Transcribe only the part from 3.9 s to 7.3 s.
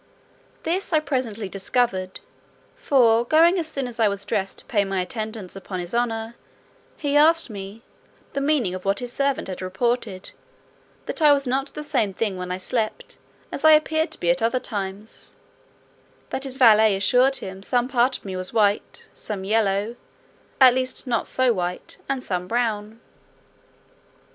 I was dressed to pay my attendance upon his honour, he